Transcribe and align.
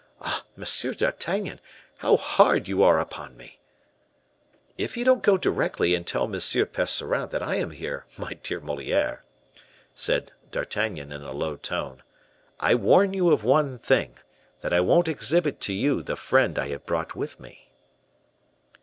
Ah! 0.19 0.43
Monsieur 0.55 0.95
d'Artagnan, 0.95 1.59
how 1.97 2.17
hard 2.17 2.67
you 2.67 2.81
are 2.81 2.99
upon 2.99 3.37
me!" 3.37 3.59
"If 4.75 4.97
you 4.97 5.05
don't 5.05 5.21
go 5.21 5.37
directly 5.37 5.93
and 5.93 6.07
tell 6.07 6.23
M. 6.23 6.31
Percerin 6.31 7.29
that 7.29 7.43
I 7.43 7.57
am 7.57 7.69
here, 7.69 8.07
my 8.17 8.33
dear 8.41 8.59
Moliere," 8.59 9.23
said 9.93 10.31
D'Artagnan, 10.49 11.11
in 11.11 11.21
a 11.21 11.31
low 11.33 11.55
tone, 11.55 12.01
"I 12.59 12.73
warn 12.73 13.13
you 13.13 13.29
of 13.29 13.43
one 13.43 13.77
thing: 13.77 14.15
that 14.61 14.73
I 14.73 14.79
won't 14.79 15.07
exhibit 15.07 15.61
to 15.61 15.73
you 15.73 16.01
the 16.01 16.15
friend 16.15 16.57
I 16.57 16.69
have 16.69 16.87
brought 16.87 17.15
with 17.15 17.39
me." 17.39 17.69